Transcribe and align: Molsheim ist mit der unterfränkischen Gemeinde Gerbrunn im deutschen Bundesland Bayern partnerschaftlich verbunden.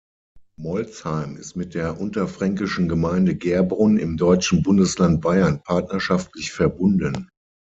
Molsheim 0.57 1.37
ist 1.37 1.55
mit 1.55 1.75
der 1.75 1.99
unterfränkischen 2.01 2.89
Gemeinde 2.89 3.35
Gerbrunn 3.35 3.97
im 3.99 4.17
deutschen 4.17 4.63
Bundesland 4.63 5.21
Bayern 5.21 5.61
partnerschaftlich 5.61 6.51
verbunden. 6.51 7.29